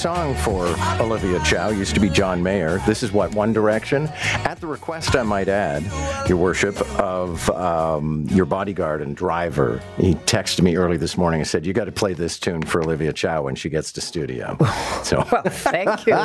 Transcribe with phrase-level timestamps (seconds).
[0.00, 0.64] song for
[0.98, 1.68] Olivia Chow.
[1.68, 2.78] Used to be John Mayer.
[2.86, 4.08] This is what One Direction.
[4.46, 5.84] At the request, I might add,
[6.26, 9.82] Your Worship, of um, your bodyguard and driver.
[9.98, 12.80] He texted me early this morning and said, "You got to play this tune for
[12.82, 14.56] Olivia Chow when she gets to studio."
[15.02, 16.16] So, well, thank you.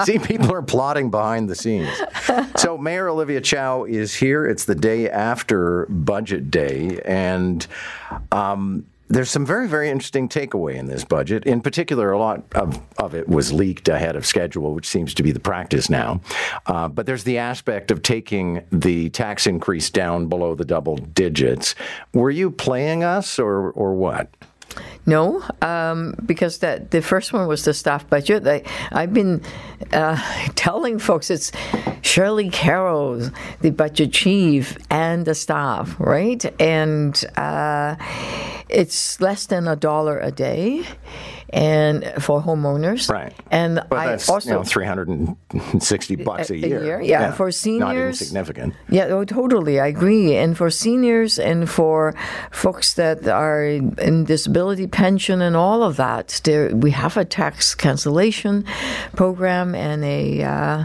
[0.04, 1.90] see, people are plotting behind the scenes.
[2.56, 4.46] So, Mayor Olivia Chow is here.
[4.46, 7.66] It's the day after Budget Day, and.
[8.32, 11.44] Um, there's some very, very interesting takeaway in this budget.
[11.44, 15.22] In particular, a lot of, of it was leaked ahead of schedule, which seems to
[15.22, 16.20] be the practice now.
[16.66, 21.74] Uh, but there's the aspect of taking the tax increase down below the double digits.
[22.12, 24.30] Were you playing us or, or what?
[25.06, 28.46] No, um, because that the first one was the staff budget.
[28.46, 29.42] I, I've been
[29.92, 30.16] uh,
[30.54, 31.52] telling folks it's
[32.02, 36.44] Shelley Carroll, the budget chief, and the staff, right?
[36.60, 37.96] And uh,
[38.68, 40.84] it's less than a dollar a day
[41.54, 43.08] and for homeowners.
[43.08, 43.32] Right.
[43.52, 46.84] And but I that's, also you know, 360 bucks a, a year.
[46.84, 47.30] year, yeah.
[47.32, 47.80] For seniors.
[47.80, 48.74] Not insignificant.
[48.90, 49.78] Yeah, oh, totally.
[49.78, 50.34] I agree.
[50.34, 52.16] And for seniors and for
[52.50, 57.74] folks that are in disability pension and all of that, there, we have a tax
[57.76, 58.64] cancellation
[59.14, 60.84] program and a uh,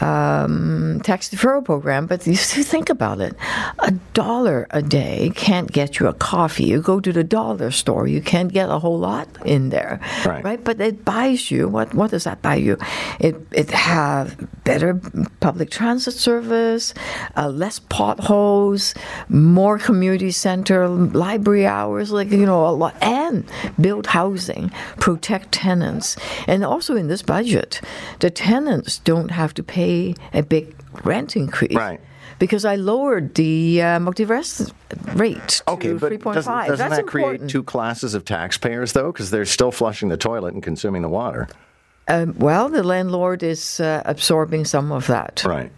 [0.00, 2.06] um, tax deferral program.
[2.06, 3.34] But you think about it
[3.80, 6.64] a dollar a day can't get you a coffee.
[6.64, 10.00] You go to the dollar store, you can't get a whole lot in there.
[10.24, 10.62] Right.
[10.62, 12.76] But it buys you, what, what does that buy you?
[13.20, 15.00] It, it have better
[15.40, 16.94] public transit service,
[17.36, 18.94] uh, less potholes,
[19.28, 23.44] more community center, library hours, like, you know, a lot, and
[23.80, 26.16] build housing, protect tenants.
[26.46, 27.80] And also in this budget,
[28.20, 29.85] the tenants don't have to pay
[30.32, 31.74] a big rent increase.
[31.74, 32.00] Right.
[32.38, 34.70] Because I lowered the uh, multi-res
[35.14, 36.34] rate to Okay, but 3.5.
[36.34, 39.10] doesn't, doesn't That's that create two classes of taxpayers, though?
[39.10, 41.48] Because they're still flushing the toilet and consuming the water.
[42.08, 45.42] Um, well, the landlord is uh, absorbing some of that.
[45.44, 45.72] Right.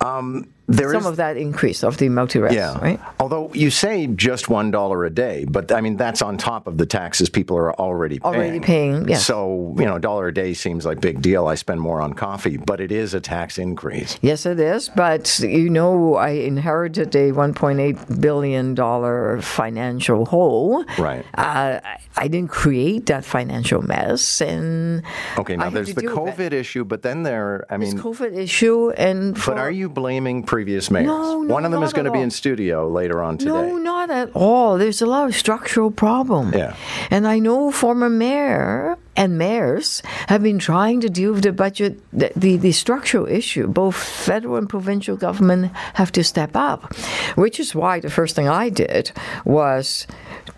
[0.00, 2.78] Um, there some is- of that increase of the multi-res, yeah.
[2.78, 3.00] right?
[3.20, 6.78] Although you say just one dollar a day, but I mean that's on top of
[6.78, 8.34] the taxes people are already paying.
[8.34, 9.24] Already paying, yes.
[9.24, 11.46] So you know, a dollar a day seems like big deal.
[11.46, 14.18] I spend more on coffee, but it is a tax increase.
[14.22, 14.88] Yes, it is.
[14.88, 20.84] But you know, I inherited a 1.8 billion dollar financial hole.
[20.98, 21.24] Right.
[21.34, 21.80] Uh,
[22.16, 25.02] I- didn't create that financial mess, and
[25.38, 26.50] Okay, now there's the deal with it.
[26.50, 30.42] COVID issue, but then there, I mean, COVID issue, and for, but are you blaming
[30.56, 31.06] previous mayors?
[31.08, 33.50] No, no, One of them is going to be in studio later on today.
[33.50, 34.78] No, not at all.
[34.78, 36.54] There's a lot of structural problem.
[36.54, 36.74] Yeah.
[37.10, 42.00] And I know former mayor and mayors have been trying to deal with the budget,
[42.12, 43.66] the, the, the structural issue.
[43.66, 46.94] Both federal and provincial government have to step up,
[47.34, 49.12] which is why the first thing I did
[49.44, 50.06] was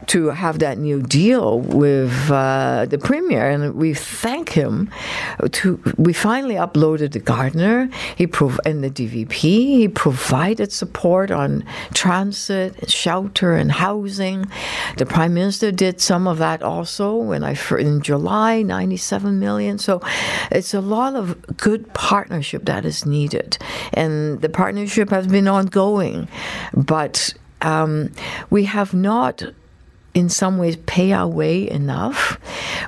[0.07, 4.91] to have that new deal with uh, the premier, and we thank him.
[5.53, 9.33] To we finally uploaded the Gardiner, he prov- and the DVP.
[9.33, 11.65] He provided support on
[11.95, 14.47] transit, shelter, and housing.
[14.97, 19.79] The prime minister did some of that also when I in July, ninety-seven million.
[19.79, 20.01] So
[20.51, 23.59] it's a lot of good partnership that is needed,
[23.93, 26.29] and the partnership has been ongoing,
[26.75, 28.11] but um,
[28.51, 29.43] we have not
[30.15, 32.39] in some ways pay our way enough,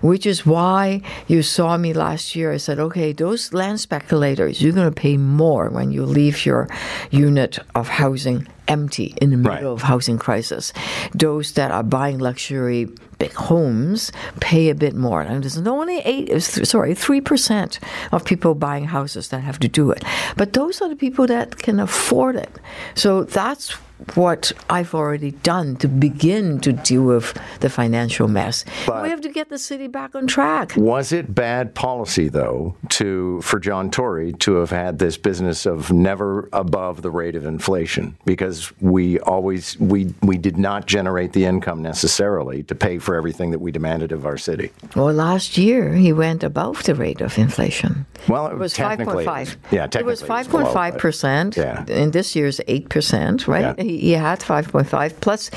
[0.02, 2.50] which is why you saw me last year.
[2.50, 6.66] I said, okay, those land speculators, you're going to pay more when you leave your
[7.10, 9.64] unit of housing empty in the middle Right.
[9.64, 10.72] of housing crisis.
[11.14, 12.88] Those that are buying luxury
[13.18, 14.10] big homes
[14.40, 15.20] pay a bit more.
[15.20, 17.78] And there's only eight, sorry, three percent
[18.12, 20.02] of people buying houses that have to do it.
[20.36, 22.52] But those are the people that can afford it.
[22.94, 23.76] So that's
[24.14, 28.64] what I've already done to begin to deal with the financial mess.
[28.86, 30.72] But- we have to get the city back on track.
[30.76, 35.92] Was it bad policy though to for John Tory to have had this business of
[35.92, 41.44] never above the rate of inflation because we always we we did not generate the
[41.44, 44.70] income necessarily to pay for everything that we demanded of our city.
[44.94, 48.06] Well, last year he went above the rate of inflation.
[48.28, 49.46] Well, It was five technically it five.
[49.48, 51.56] was- yeah, it was technically five it was point below, five but- percent.
[51.56, 51.84] Yeah.
[51.88, 53.74] And this year's eight percent, right?
[53.78, 53.82] Yeah.
[53.84, 55.18] He, he had five point five.
[55.20, 55.50] Plus,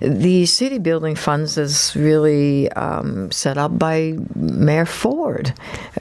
[0.00, 5.52] the city building funds is really um, set up by Mayor Ford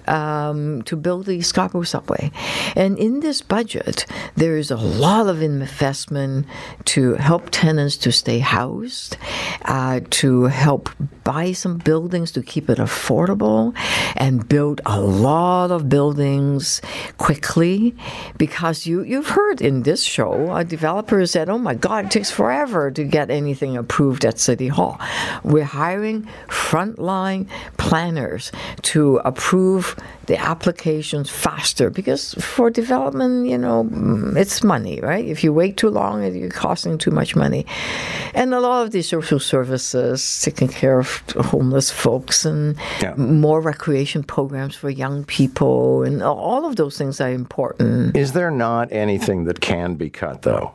[0.07, 2.31] um, to build the Scarborough subway.
[2.75, 6.45] And in this budget, there is a lot of investment
[6.85, 9.17] to help tenants to stay housed,
[9.65, 10.89] uh, to help
[11.25, 13.75] buy some buildings to keep it affordable,
[14.15, 16.81] and build a lot of buildings
[17.17, 17.93] quickly.
[18.37, 22.31] Because you, you've heard in this show, a developer said, Oh my God, it takes
[22.31, 24.97] forever to get anything approved at City Hall.
[25.43, 28.51] We're hiring frontline planners
[28.83, 29.97] to approve
[30.27, 33.87] the applications faster because for development, you know,
[34.35, 35.25] it's money, right?
[35.25, 37.65] If you wait too long, you're costing too much money.
[38.33, 41.14] And a lot of these social services, taking care of
[41.51, 43.13] homeless folks and Yeah.
[43.15, 48.15] more recreation programs for young people, and all of those things are important.
[48.15, 50.71] Is there not anything that can be cut, though?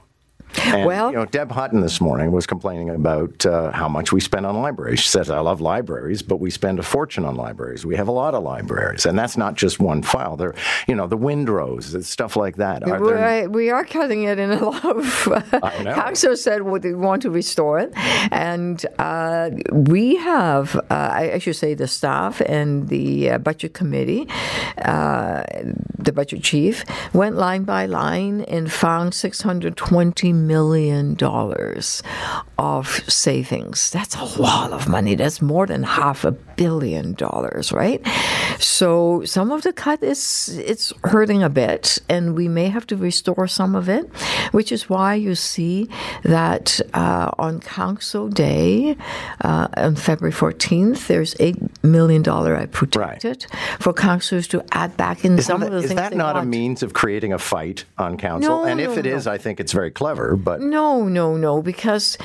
[0.65, 4.21] And, Well- you know, Deb Hutton this morning was complaining about uh, how much we
[4.21, 5.01] spend on libraries.
[5.01, 7.87] She says, "I love libraries, but we spend a fortune on libraries.
[7.87, 10.37] We have a lot of libraries, and that's not just one file.
[10.37, 10.55] There,
[10.87, 12.83] you know, the windrows, and stuff like that.
[12.87, 15.29] Are there, we are cutting it in a lot of.
[15.63, 15.95] I know.
[15.95, 17.93] Council said well, they want to restore it,
[18.33, 23.75] and uh, we have, uh, I, I should say, the staff and the uh, budget
[23.75, 24.29] committee,
[24.83, 25.43] uh,
[25.99, 32.03] the budget chief went line by line and found six hundred twenty million dollars
[32.61, 33.89] of savings.
[33.91, 35.15] That's a lot of money.
[35.15, 38.07] That's more than half a billion dollars, right?
[38.59, 42.97] So some of the cut is it's hurting a bit, and we may have to
[42.97, 44.05] restore some of it,
[44.53, 45.89] which is why you see
[46.23, 48.95] that uh, on Council Day
[49.41, 53.47] uh, on February 14th, there's eight million dollar I protected
[53.79, 56.45] for councillors to add back in some of the is things that they not a
[56.45, 58.59] means of creating a fight on council?
[58.59, 59.27] No, and if no, it is.
[59.27, 60.37] I think it's very clever.
[60.37, 62.19] But No, no, no, because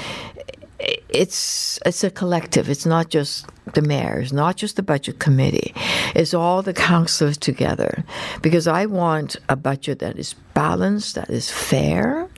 [0.80, 2.70] it's it's a collective.
[2.70, 4.20] It's not just the mayor.
[4.20, 5.74] It's not just the budget committee.
[6.14, 8.04] It's all the councillors together.
[8.42, 12.30] Because I want a budget that is balanced, that is fair,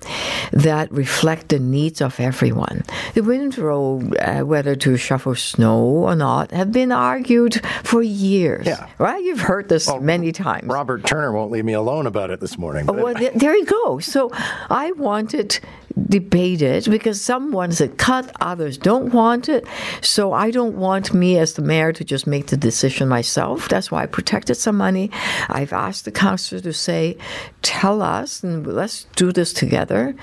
[0.51, 2.84] that reflect the needs of everyone.
[3.13, 8.66] The windrow, uh, whether to shovel snow or not, have been argued for years.
[8.66, 8.88] Yeah.
[8.98, 9.24] Right?
[9.24, 10.68] You've heard this many times.
[10.68, 12.86] Robert Turner won't leave me alone about it this morning.
[12.86, 14.00] Well, th- there you go.
[14.00, 14.31] So
[14.69, 15.60] I want it
[16.06, 19.66] debated because some want it cut, others don't want it.
[20.02, 23.68] So I don't want me as the mayor to just make the decision myself.
[23.70, 25.10] That's why I protected some money.
[25.50, 27.18] I've asked the council to say,
[27.62, 30.16] tell us and let's do this together.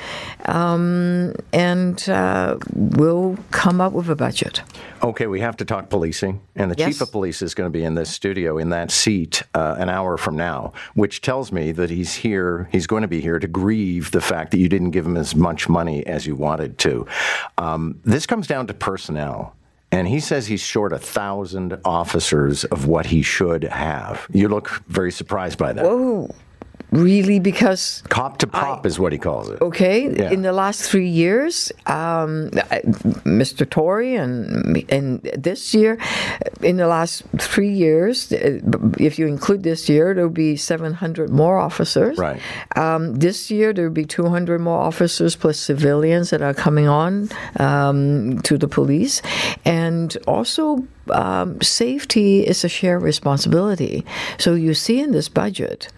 [0.47, 4.63] Um, and uh, we'll come up with a budget.
[5.03, 6.89] Okay, we have to talk policing, and the Yes.
[6.89, 9.91] chief of police is going to be in this studio in that seat uh, an
[9.91, 12.69] hour from now, which tells me that he's here.
[12.73, 15.37] He's going to be here to grieve the fact that you didn't give him as
[15.37, 17.07] much money as you wanted to.
[17.59, 19.55] Um, this comes down to personnel.
[19.93, 24.27] And he says he's short a thousand officers of what he should have.
[24.33, 25.85] You look very surprised by that.
[25.85, 26.31] Oh,
[26.91, 27.39] really?
[27.41, 29.61] Because Cop to pop is what he calls it.
[29.61, 30.31] Okay, Yeah.
[30.31, 32.83] in the last three years, um, I-
[33.25, 33.69] Mr.
[33.69, 35.99] Tory and and this year,
[36.63, 38.61] in the last three years, uh,
[38.99, 42.19] if you include this year, there will be 700 more officers.
[42.19, 42.41] Right.
[42.77, 47.29] Um, this year, there will be 200 more officers plus civilians that are coming on
[47.59, 49.23] um, to the police,
[49.65, 50.85] and also.
[51.11, 54.05] Um, safety is a shared responsibility.
[54.39, 55.89] So you see in this budget,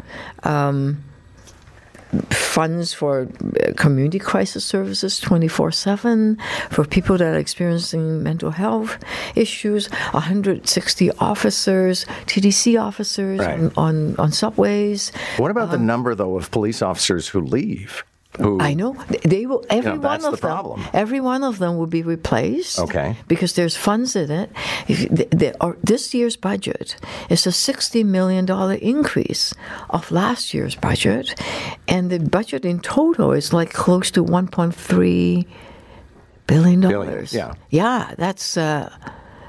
[2.30, 6.38] funds for uh, community crisis services 24 7
[6.70, 8.96] for people that are experiencing mental health
[9.34, 13.58] issues 160 officers TTC officers Right.
[13.58, 18.04] on, on, on subways What about the number, though, of police officers who leave?
[18.38, 18.94] Who, I know
[19.24, 19.64] they will.
[19.70, 20.38] Every know, one of the them.
[20.38, 20.84] problem.
[20.92, 22.78] Every one of them will be replaced.
[22.78, 23.16] Okay.
[23.28, 24.50] Because there's funds in it.
[24.88, 26.96] If the, the, or this year's budget
[27.30, 29.54] is a sixty million dollar increase
[29.90, 31.34] of last year's budget,
[31.88, 35.46] and the budget in total is like close to one point three
[36.46, 37.32] billion dollars.
[37.32, 37.54] yeah.
[37.70, 38.56] Yeah, that's.
[38.56, 38.90] Uh,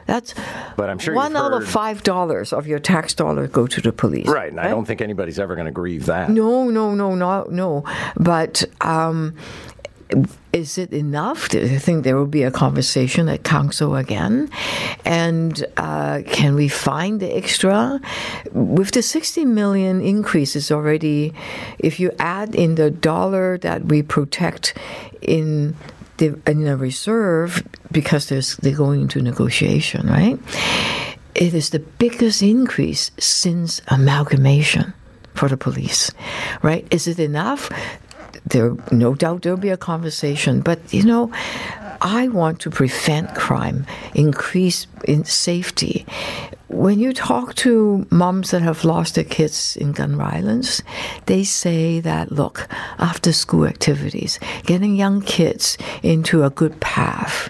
[0.07, 0.33] that's
[0.75, 3.91] But I'm sure one out of five dollars of your tax dollar go to the
[3.91, 4.27] police.
[4.27, 6.29] Right, and I don't think anybody's ever going to grieve that.
[6.29, 7.83] No, no, no, no, no.
[8.15, 9.35] But um,
[10.53, 11.53] is it enough?
[11.53, 14.49] I think there will be a conversation at council again.
[15.03, 17.99] And uh, can we find the extra?
[18.53, 21.33] With the 60 million increase is already,
[21.79, 24.77] if you add in the dollar that we protect
[25.21, 25.75] in
[26.17, 30.39] the in a reserve because there's they're going into negotiation, right?
[31.35, 34.93] It is the biggest increase since amalgamation
[35.35, 36.11] for the police,
[36.63, 36.85] right?
[36.91, 37.69] Is it enough?
[38.45, 40.61] There, no doubt, there'll be a conversation.
[40.61, 41.31] But you know,
[42.01, 46.05] I want to prevent crime, increase in safety.
[46.69, 50.81] When you talk to moms that have lost their kids in gun violence,
[51.25, 52.67] they say that look,
[52.99, 57.49] after school activities, getting young kids into a good path,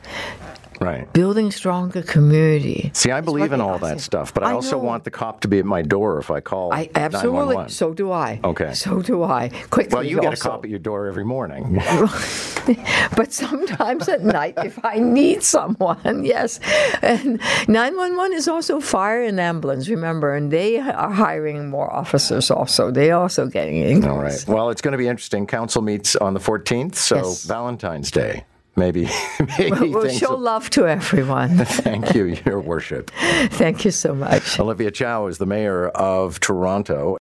[0.80, 1.12] Right.
[1.14, 2.92] building stronger community.
[2.94, 4.84] See, I believe in all that stuff, but I, I also know.
[4.84, 7.56] want the cop to be at my door if I call I absolutely.
[7.56, 7.70] 911.
[7.70, 8.40] So do I.
[8.44, 8.74] Okay.
[8.74, 9.50] So do I.
[9.70, 9.94] Quickly.
[9.94, 11.82] well, you get a cop at your door every morning.
[13.16, 16.60] But sometimes at night, if I need someone, yes.
[17.02, 22.92] And 911 is also fire and ambulance, remember, and they are hiring more officers also.
[22.92, 24.06] They are also getting.
[24.06, 24.44] All right.
[24.48, 25.48] Well, it's going to be interesting.
[25.48, 27.46] Council meets on the 14th, so Yes.
[27.46, 28.44] Valentine's Day.
[28.78, 29.10] Maybe,
[29.58, 31.58] maybe We'll show love to everyone.
[31.66, 33.10] Thank you, Your Worship.
[33.50, 34.60] Thank you so much.
[34.60, 37.16] Olivia Chow is the mayor of Toronto.